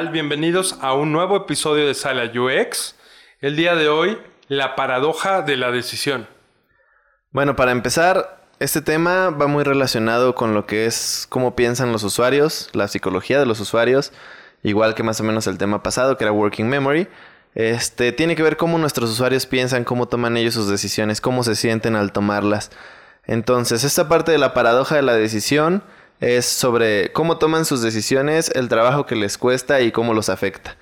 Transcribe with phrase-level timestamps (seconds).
[0.00, 2.96] Bienvenidos a un nuevo episodio de Sala UX.
[3.40, 4.16] El día de hoy,
[4.48, 6.26] la paradoja de la decisión.
[7.30, 12.04] Bueno, para empezar, este tema va muy relacionado con lo que es cómo piensan los
[12.04, 14.12] usuarios, la psicología de los usuarios,
[14.62, 17.08] igual que más o menos el tema pasado, que era Working Memory.
[17.54, 21.54] Este tiene que ver cómo nuestros usuarios piensan, cómo toman ellos sus decisiones, cómo se
[21.54, 22.70] sienten al tomarlas.
[23.24, 25.84] Entonces, esta parte de la paradoja de la decisión
[26.22, 30.76] es sobre cómo toman sus decisiones, el trabajo que les cuesta y cómo los afecta.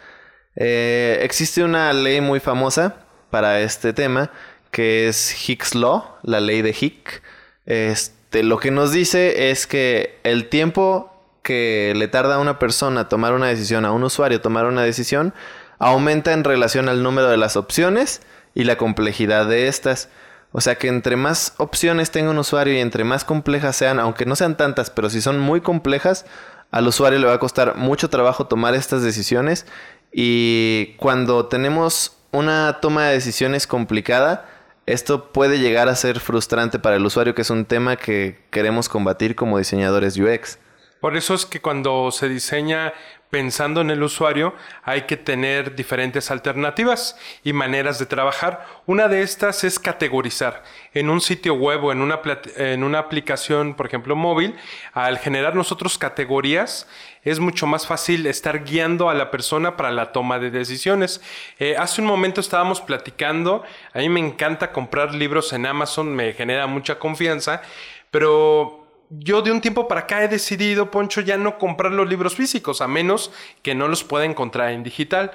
[0.54, 4.30] Eh, existe una ley muy famosa para este tema
[4.70, 7.22] que es Hicks Law, la ley de Hick.
[7.64, 11.10] Este, lo que nos dice es que el tiempo
[11.42, 15.32] que le tarda a una persona tomar una decisión, a un usuario tomar una decisión,
[15.78, 18.20] aumenta en relación al número de las opciones
[18.54, 20.10] y la complejidad de estas.
[20.52, 24.26] O sea que entre más opciones tenga un usuario y entre más complejas sean, aunque
[24.26, 26.26] no sean tantas, pero si son muy complejas,
[26.70, 29.66] al usuario le va a costar mucho trabajo tomar estas decisiones.
[30.12, 34.48] Y cuando tenemos una toma de decisiones complicada,
[34.86, 38.88] esto puede llegar a ser frustrante para el usuario, que es un tema que queremos
[38.88, 40.58] combatir como diseñadores UX.
[41.00, 42.92] Por eso es que cuando se diseña
[43.30, 48.66] pensando en el usuario, hay que tener diferentes alternativas y maneras de trabajar.
[48.86, 50.64] Una de estas es categorizar.
[50.92, 52.20] En un sitio web o en una,
[52.56, 54.56] en una aplicación, por ejemplo, móvil,
[54.92, 56.88] al generar nosotros categorías,
[57.22, 61.20] es mucho más fácil estar guiando a la persona para la toma de decisiones.
[61.58, 66.32] Eh, hace un momento estábamos platicando, a mí me encanta comprar libros en Amazon, me
[66.32, 67.62] genera mucha confianza,
[68.10, 68.79] pero
[69.10, 72.80] yo de un tiempo para acá he decidido, Poncho, ya no comprar los libros físicos,
[72.80, 75.32] a menos que no los pueda encontrar en digital.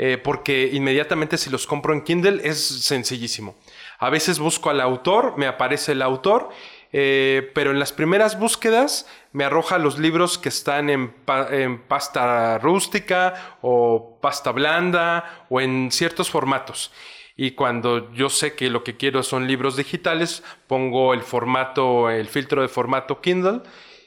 [0.00, 3.56] Eh, porque inmediatamente si los compro en Kindle es sencillísimo.
[3.98, 6.50] A veces busco al autor, me aparece el autor,
[6.92, 11.12] eh, pero en las primeras búsquedas me arroja los libros que están en,
[11.50, 16.92] en, pasta rústica o pasta blanda o en ciertos formatos
[17.40, 22.26] y cuando yo sé que lo que quiero son libros digitales, pongo el formato, el
[22.26, 23.60] filtro de formato Kindle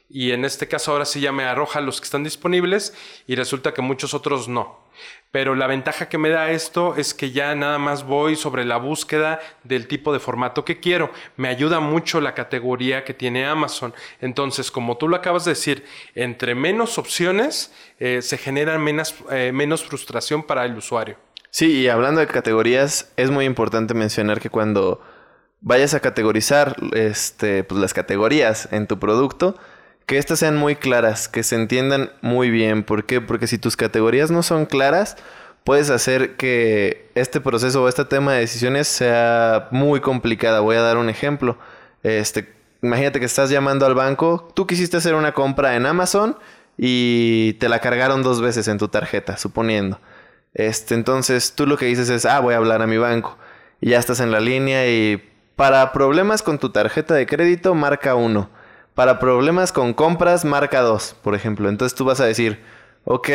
[0.09, 2.93] y en este caso ahora sí ya me arroja los que están disponibles
[3.27, 4.81] y resulta que muchos otros no.
[5.31, 8.75] Pero la ventaja que me da esto es que ya nada más voy sobre la
[8.75, 11.09] búsqueda del tipo de formato que quiero.
[11.37, 13.93] Me ayuda mucho la categoría que tiene Amazon.
[14.19, 19.53] Entonces, como tú lo acabas de decir, entre menos opciones eh, se genera menos, eh,
[19.53, 21.30] menos frustración para el usuario.
[21.51, 25.01] Sí, y hablando de categorías, es muy importante mencionar que cuando
[25.59, 29.57] vayas a categorizar este, pues, las categorías en tu producto,
[30.05, 32.83] que éstas sean muy claras, que se entiendan muy bien.
[32.83, 33.19] ¿Por qué?
[33.21, 35.17] Porque si tus categorías no son claras,
[35.65, 40.61] puedes hacer que este proceso o este tema de decisiones sea muy complicada.
[40.61, 41.57] Voy a dar un ejemplo.
[42.03, 46.37] Este, imagínate que estás llamando al banco, tú quisiste hacer una compra en Amazon
[46.77, 49.99] y te la cargaron dos veces en tu tarjeta, suponiendo.
[50.53, 53.37] Este, entonces tú lo que dices es, ah, voy a hablar a mi banco.
[53.79, 55.23] Y ya estás en la línea y
[55.55, 58.49] para problemas con tu tarjeta de crédito, marca uno.
[58.95, 61.69] Para problemas con compras, marca dos, por ejemplo.
[61.69, 62.61] Entonces tú vas a decir,
[63.05, 63.29] ok,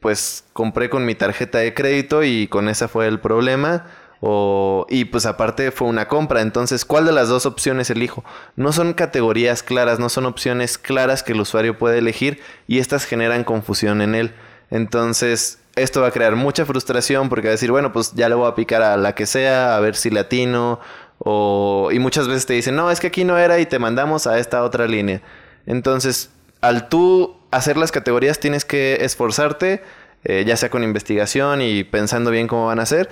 [0.00, 3.86] pues compré con mi tarjeta de crédito y con esa fue el problema.
[4.20, 6.40] O, y pues aparte fue una compra.
[6.40, 8.24] Entonces, ¿cuál de las dos opciones elijo?
[8.54, 13.04] No son categorías claras, no son opciones claras que el usuario puede elegir y estas
[13.04, 14.34] generan confusión en él.
[14.70, 18.34] Entonces, esto va a crear mucha frustración porque va a decir, bueno, pues ya le
[18.34, 20.80] voy a picar a la que sea, a ver si latino.
[21.18, 24.26] O, y muchas veces te dicen, no, es que aquí no era y te mandamos
[24.26, 25.20] a esta otra línea.
[25.66, 26.30] Entonces,
[26.62, 29.82] al tú hacer las categorías tienes que esforzarte,
[30.24, 33.08] eh, ya sea con investigación y pensando bien cómo van a ser,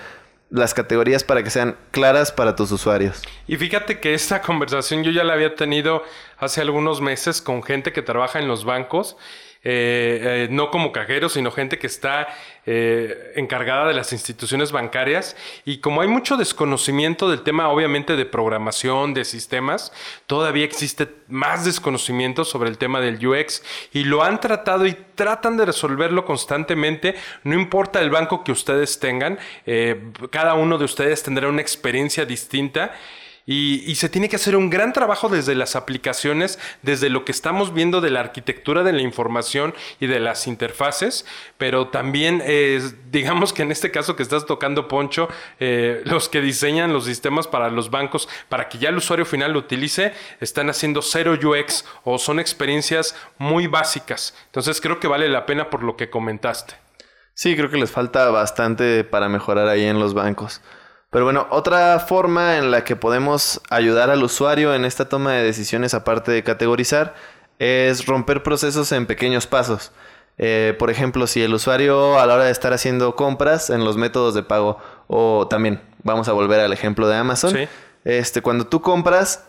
[0.51, 3.23] las categorías para que sean claras para tus usuarios.
[3.47, 6.03] Y fíjate que esta conversación yo ya la había tenido
[6.39, 9.17] hace algunos meses con gente que trabaja en los bancos
[9.67, 12.29] eh, eh, no como cajeros, sino gente que está
[12.67, 15.37] eh, encargada de las instituciones bancarias.
[15.65, 19.91] Y como hay mucho desconocimiento del tema, obviamente, de programación, de sistemas,
[20.27, 23.63] todavía existe más desconocimiento sobre el tema del UX
[23.93, 29.01] y lo han tratado y tratan de resolverlo constantemente, no importa el banco que ustedes
[29.01, 29.39] tengan,
[30.31, 32.93] cada uno de ustedes tendrá una experiencia distinta.
[33.47, 37.75] Y, se tiene que hacer un gran trabajo desde las aplicaciones, desde lo que estamos
[37.75, 41.27] viendo de la arquitectura de la información y de las interfaces,
[41.59, 42.43] pero también
[43.11, 45.29] digamos que en este caso que estás tocando, Poncho,
[45.61, 49.53] eh, los que diseñan los sistemas para los bancos, para que ya el usuario final
[49.53, 54.35] lo utilice, están haciendo cero UX o son experiencias muy básicas.
[54.47, 56.75] Entonces creo que vale la pena por lo que comentaste.
[57.35, 60.63] Sí, creo que les falta bastante para mejorar ahí en los bancos.
[61.15, 65.45] Pero bueno, otra forma en la que podemos ayudar al usuario en esta toma de
[65.45, 67.15] decisiones, aparte de categorizar,
[67.61, 69.93] es romper procesos en pequeños pasos.
[70.39, 73.97] Eh, por ejemplo, si el usuario a la hora de estar haciendo compras en los
[73.97, 77.69] métodos de pago, o también vamos a volver al ejemplo de Amazon,
[78.05, 79.45] este, cuando tú compras,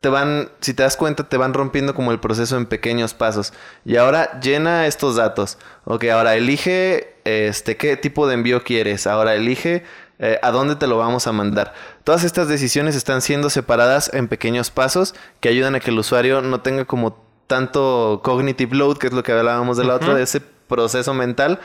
[0.00, 3.52] te van, si te das cuenta, te van rompiendo como el proceso en pequeños pasos.
[3.84, 5.58] Y ahora llena estos datos.
[5.84, 9.06] Ok, ahora elige este, qué tipo de envío quieres.
[9.06, 9.84] Ahora elige
[10.22, 11.74] eh, a dónde te lo vamos a mandar.
[12.04, 16.40] Todas estas decisiones están siendo separadas en pequeños pasos que ayudan a que el usuario
[16.42, 20.22] no tenga como tanto cognitive load, que es lo que hablábamos de la otra, de
[20.22, 21.58] ese proceso mental,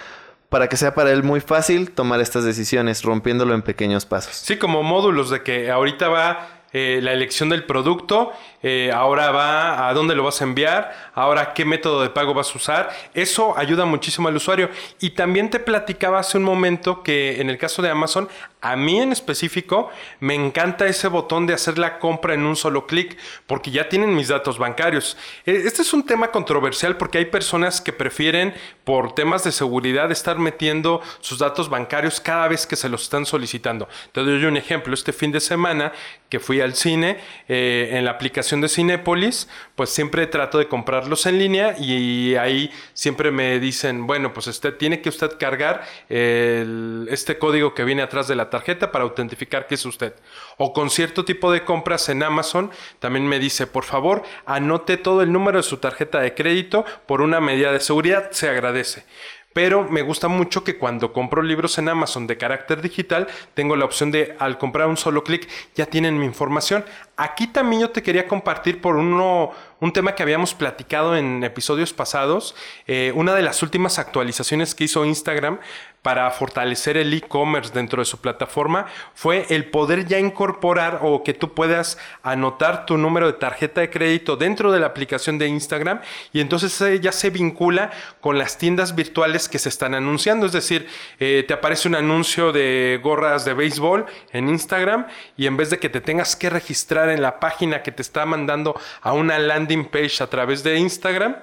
[0.49, 4.33] para que sea para él muy fácil tomar estas decisiones, rompiéndolo en pequeños pasos.
[4.33, 9.87] Sí, como módulos de que ahorita va eh, la elección del producto, eh, ahora va
[9.87, 12.89] a dónde lo vas a enviar, ahora qué método de pago vas a usar.
[13.13, 14.69] Eso ayuda muchísimo al usuario.
[14.99, 18.27] Y también te platicaba hace un momento que en el caso de Amazon,
[18.59, 22.87] a mí en específico, me encanta ese botón de hacer la compra en un solo
[22.87, 25.17] clic, porque ya tienen mis datos bancarios.
[25.45, 28.53] E, este es un tema controversial porque hay personas que prefieren,
[28.83, 33.25] por temas de seguridad, estar metiendo sus datos bancarios cada vez que se los están
[33.25, 33.87] solicitando.
[34.11, 34.93] Te doy un ejemplo.
[34.93, 35.93] Este fin de semana
[36.29, 41.25] que fui al cine, eh, en la aplicación de Cinépolis, pues siempre trato de comprarlos
[41.25, 47.37] en línea y ahí siempre me dicen, bueno, pues usted tiene que usted cargar este
[47.37, 50.13] código que viene atrás de la tarjeta para autentificar que es usted.
[50.57, 55.21] O con cierto tipo de compras en Amazon, también me dice, por favor, anote todo
[55.21, 59.05] el número de su tarjeta de crédito por una medida de seguridad, se agradece
[59.57, 63.25] pero me gusta mucho que cuando compro libros en Amazon de carácter digital,
[63.55, 66.85] tengo la opción de al comprar un solo clic, ya tienen mi información.
[67.15, 69.49] Aquí también yo te quería compartir por uno,
[69.79, 72.53] un tema que habíamos platicado en episodios pasados,
[72.85, 75.57] eh, una de las últimas actualizaciones que hizo Instagram
[76.07, 81.33] para fortalecer el e-commerce dentro de su plataforma fue el poder ya incorporar o que
[81.33, 85.99] tú puedas anotar tu número de tarjeta de crédito dentro de la aplicación de Instagram
[86.31, 90.45] y entonces ya se vincula con las tiendas virtuales que se están anunciando.
[90.45, 90.87] Es decir,
[91.19, 95.77] eh, te aparece un anuncio de gorras de béisbol en Instagram y en vez de
[95.77, 99.83] que te tengas que registrar en la página que te está mandando a una landing
[99.83, 101.35] page a través de Instagram,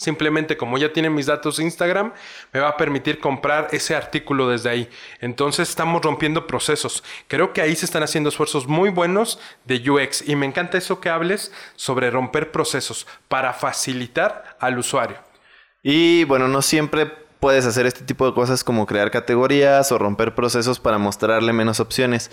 [0.00, 2.14] Simplemente como ya tiene mis datos de Instagram,
[2.54, 4.88] me va a permitir comprar ese artículo desde ahí.
[5.20, 7.04] Entonces estamos rompiendo procesos.
[7.28, 11.00] Creo que ahí se están haciendo esfuerzos muy buenos de UX y me encanta eso
[11.00, 15.18] que hables sobre romper procesos para facilitar al usuario.
[15.82, 17.04] Y bueno, no siempre
[17.38, 21.78] puedes hacer este tipo de cosas como crear categorías o romper procesos para mostrarle menos
[21.78, 22.30] opciones.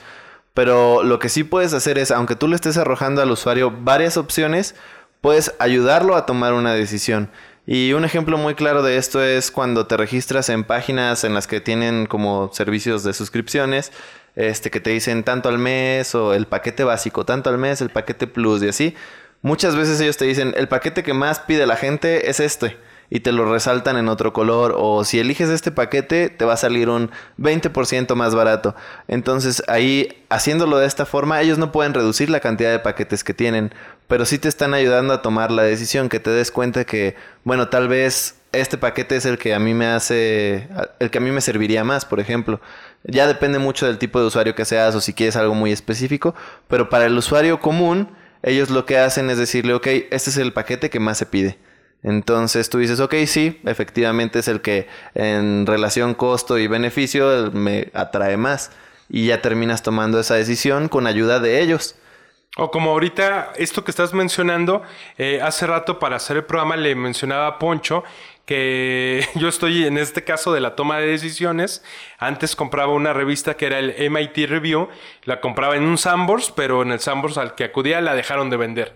[0.53, 4.15] Pero lo que sí puedes hacer es, aunque tú le estés arrojando al usuario varias
[4.15, 4.73] opciones,
[5.19, 7.29] puedes ayudarlo a tomar una decisión.
[7.69, 11.47] Y un ejemplo muy claro de esto es cuando te registras en páginas en las
[11.47, 13.91] que tienen como servicios de suscripciones,
[14.37, 17.89] este que te dicen tanto al mes o el paquete básico, tanto al mes, el
[17.89, 18.95] paquete plus y así.
[19.41, 22.77] Muchas veces ellos te dicen, el paquete que más pide la gente es este
[23.09, 26.57] y te lo resaltan en otro color o si eliges este paquete te va a
[26.57, 28.75] salir un 20% más barato.
[29.07, 33.33] Entonces ahí haciéndolo de esta forma ellos no pueden reducir la cantidad de paquetes que
[33.33, 33.73] tienen,
[34.07, 37.69] pero sí te están ayudando a tomar la decisión, que te des cuenta que, bueno,
[37.69, 40.67] tal vez este paquete es el que a mí me hace,
[40.99, 42.61] el que a mí me serviría más, por ejemplo.
[43.03, 46.35] Ya depende mucho del tipo de usuario que seas o si quieres algo muy específico,
[46.67, 48.09] pero para el usuario común,
[48.43, 51.57] ellos lo que hacen es decirle, ok, este es el paquete que más se pide.
[52.03, 57.89] Entonces tú dices, ok, sí, efectivamente es el que en relación costo y beneficio me
[57.93, 58.71] atrae más.
[59.09, 61.95] Y ya terminas tomando esa decisión con ayuda de ellos.
[62.55, 64.81] O como ahorita, esto que estás mencionando,
[65.17, 68.03] eh, hace rato para hacer el programa le mencionaba a Poncho
[68.47, 71.83] que yo estoy en este caso de la toma de decisiones.
[72.17, 74.89] Antes compraba una revista que era el MIT Review,
[75.25, 78.57] la compraba en un Sambors, pero en el Sambors al que acudía la dejaron de
[78.57, 78.95] vender.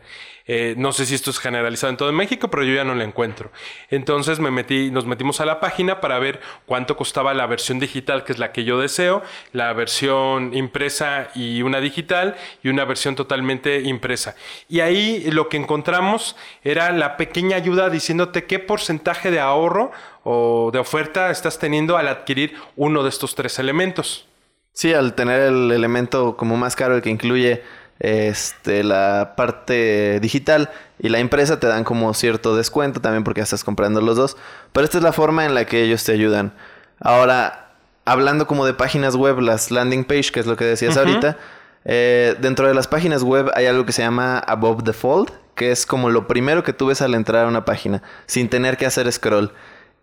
[0.53, 3.05] Eh, no sé si esto es generalizado en todo México, pero yo ya no la
[3.05, 3.53] encuentro.
[3.89, 8.25] Entonces me metí, nos metimos a la página para ver cuánto costaba la versión digital,
[8.25, 13.15] que es la que yo deseo, la versión impresa y una digital, y una versión
[13.15, 14.35] totalmente impresa.
[14.67, 19.93] Y ahí lo que encontramos era la pequeña ayuda diciéndote qué porcentaje de ahorro
[20.25, 24.27] o de oferta estás teniendo al adquirir uno de estos tres elementos.
[24.73, 27.63] Sí, al tener el elemento como más caro, el que incluye
[28.01, 33.63] este, la parte digital y la empresa te dan como cierto descuento también porque estás
[33.63, 34.37] comprando los dos.
[34.73, 36.51] Pero esta es la forma en la que ellos te ayudan.
[36.99, 37.73] Ahora,
[38.05, 41.37] hablando como de páginas web, las landing page, que es lo que decías ahorita,
[41.85, 45.71] eh, dentro de las páginas web hay algo que se llama Above the Fold, que
[45.71, 48.87] es como lo primero que tú ves al entrar a una página, sin tener que
[48.87, 49.53] hacer scroll.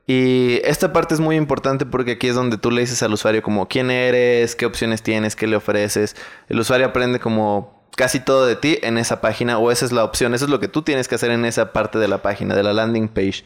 [0.07, 3.43] Y esta parte es muy importante porque aquí es donde tú le dices al usuario
[3.43, 6.17] como quién eres, qué opciones tienes, qué le ofreces.
[6.49, 10.05] El usuario aprende como casi todo de ti en esa página o esa es la
[10.05, 12.55] opción, eso es lo que tú tienes que hacer en esa parte de la página,
[12.55, 13.45] de la landing page.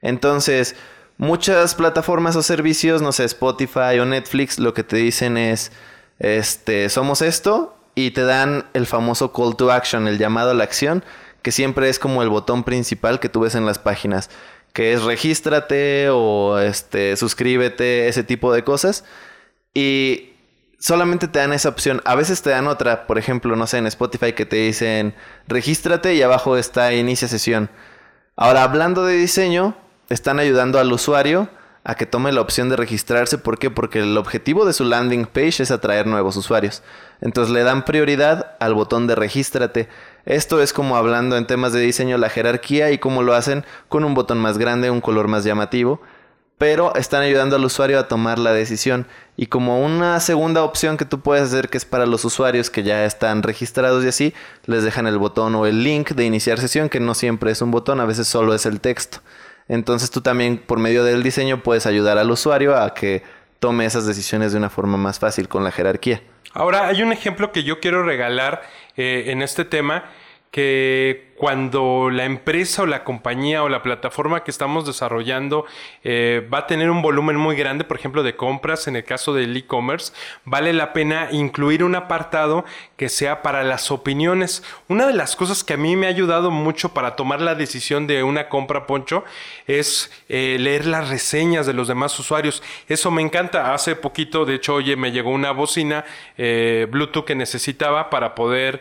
[0.00, 0.74] Entonces,
[1.22, 5.70] Muchas plataformas o servicios, no sé, Spotify o Netflix, lo que te dicen es,
[6.18, 10.64] este, somos esto y te dan el famoso call to action, el llamado a la
[10.64, 11.04] acción,
[11.42, 14.30] que siempre es como el botón principal que tú ves en las páginas,
[14.72, 19.04] que es regístrate o este, suscríbete, ese tipo de cosas.
[19.74, 20.31] Y
[20.82, 22.02] solamente te dan esa opción.
[22.04, 25.14] A veces te dan otra, por ejemplo, no sé, en Spotify que te dicen
[25.46, 27.70] regístrate y abajo está inicia sesión.
[28.34, 29.76] Ahora, hablando de diseño,
[30.08, 31.48] están ayudando al usuario
[31.84, 33.38] a que tome la opción de registrarse.
[33.38, 33.70] ¿Por qué?
[33.70, 36.82] Porque el objetivo de su landing page es atraer nuevos usuarios.
[37.20, 39.88] Entonces le dan prioridad al botón de regístrate.
[40.24, 44.04] Esto es como hablando en temas de diseño la jerarquía y cómo lo hacen con
[44.04, 46.00] un botón más grande, un color más llamativo.
[46.62, 49.08] Pero están ayudando al usuario a tomar la decisión.
[49.36, 52.84] Y como una segunda opción que tú puedes hacer que es para los usuarios que
[52.84, 54.32] ya están registrados y así,
[54.66, 57.72] les dejan el botón o el link de iniciar sesión, que no siempre es un
[57.72, 59.18] botón, a veces solo es el texto.
[59.66, 63.24] Entonces tú también por medio del diseño puedes ayudar al usuario a que
[63.58, 66.22] tome esas decisiones de una forma más fácil con la jerarquía.
[66.52, 68.62] Ahora hay un ejemplo que yo quiero regalar
[68.96, 70.04] eh, en este tema
[70.52, 75.66] que cuando la empresa o la compañía o la plataforma que estamos desarrollando
[76.04, 79.34] eh, va a tener un volumen muy grande, por ejemplo, de compras, en el caso
[79.34, 80.12] del e-commerce,
[80.44, 82.64] vale la pena incluir un apartado
[82.96, 84.62] que sea para las opiniones.
[84.86, 88.06] Una de las cosas que a mí me ha ayudado mucho para tomar la decisión
[88.06, 89.24] de una compra, Poncho,
[89.66, 92.62] es eh, leer las reseñas de los demás usuarios.
[92.86, 93.74] Eso me encanta.
[93.74, 96.04] Hace poquito, de hecho, oye, me llegó una bocina
[96.38, 98.80] eh, Bluetooth que necesitaba para poder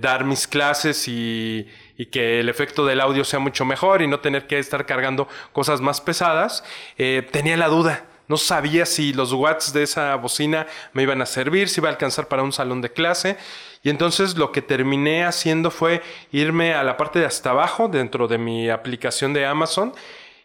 [0.00, 4.20] dar mis clases y y que el efecto del audio sea mucho mejor y no
[4.20, 6.64] tener que estar cargando cosas más pesadas,
[6.98, 8.06] eh, tenía la duda.
[8.26, 11.92] No sabía si los watts de esa bocina me iban a servir, si iba a
[11.92, 13.36] alcanzar para un salón de clase.
[13.82, 18.26] Y entonces lo que terminé haciendo fue irme a la parte de hasta abajo dentro
[18.26, 19.92] de mi aplicación de Amazon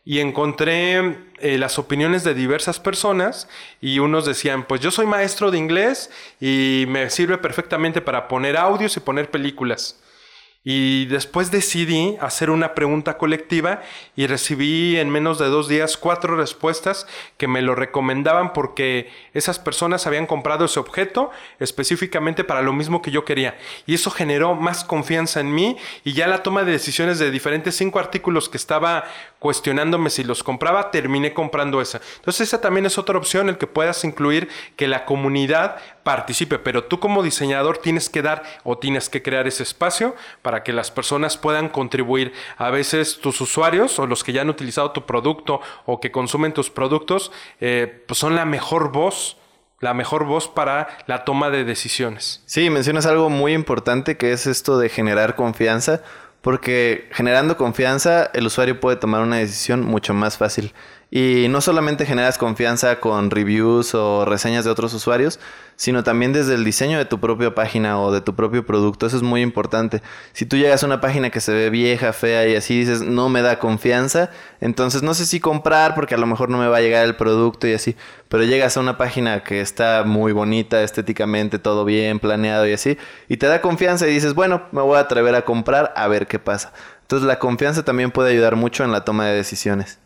[0.04, 3.48] y encontré eh, las opiniones de diversas personas
[3.80, 6.10] y unos decían, pues yo soy maestro de inglés
[6.42, 10.02] y me sirve perfectamente para poner audios y poner películas.
[10.62, 13.82] Y después decidí hacer una pregunta colectiva
[14.18, 19.58] y recibí en menos de dos días cuatro respuestas que me lo recomendaban porque esas
[19.58, 23.58] personas habían comprado ese objeto específicamente para lo mismo que yo quería.
[23.86, 27.78] Y eso generó más confianza en mí y ya la toma de decisiones de diferentes
[27.78, 29.06] cinco artículos que estaba
[29.40, 32.02] cuestionándome si los compraba, terminé comprando esa.
[32.18, 36.84] Entonces esa también es otra opción, el que puedas incluir que la comunidad participe, pero
[36.84, 40.92] tú como diseñador tienes que dar o tienes que crear ese espacio para que las
[40.92, 42.34] personas puedan contribuir.
[42.58, 46.54] A veces tus usuarios o los que ya han utilizado tu producto o que consumen
[46.54, 49.38] tus productos, eh, pues son la mejor voz
[49.82, 52.44] la mejor voz para la toma de decisiones.
[52.46, 56.02] Sí, mencionas algo muy importante que es esto de generar confianza,
[56.42, 60.74] porque generando confianza el usuario puede tomar una decisión mucho más fácil.
[61.12, 65.40] Y no solamente generas confianza con reviews o reseñas de otros usuarios,
[65.76, 69.08] sino también desde el diseño de tu propia página o de tu propio producto.
[69.08, 70.04] Eso es muy importante.
[70.34, 73.28] Si tú llegas a una página que se ve vieja, fea y así dices, no
[73.28, 74.30] me da confianza,
[74.62, 77.16] entonces no sé si comprar porque a lo mejor no me va a llegar el
[77.16, 77.96] producto y así.
[78.28, 83.00] Pero llegas a una página que está muy bonita, estéticamente, todo bien planeado y así,
[83.28, 86.28] y te da confianza y dices, bueno, me voy a atrever a comprar a ver
[86.28, 86.72] qué pasa.
[87.02, 89.98] Entonces la confianza también puede ayudar mucho en la toma de decisiones.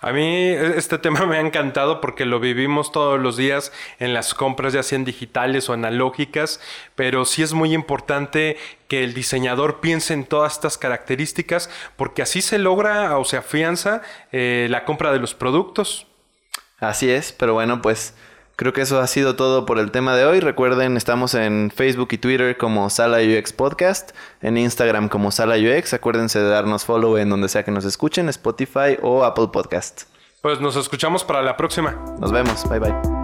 [0.00, 4.14] A mí e, este tema me ha encantado porque lo vivimos todos los días en
[4.14, 6.60] las compras, ya sean digitales o analógicas,
[6.94, 8.56] pero sí es muy importante
[8.88, 14.02] que el diseñador piense en todas estas características porque así se logra o se afianza
[14.32, 16.06] eh, la compra de los productos.
[16.78, 18.14] Así es, pero bueno, pues
[18.56, 20.40] Creo que eso ha sido todo por el tema de hoy.
[20.40, 25.92] Recuerden, estamos en Facebook y Twitter como Sala UX Podcast, en Instagram como Sala UX.
[25.94, 30.02] Acuérdense de darnos follow en donde sea que nos escuchen, Spotify o Apple Podcast.
[30.40, 31.92] Pues nos escuchamos para la próxima.
[32.20, 32.68] Nos vemos.
[32.68, 33.23] Bye bye.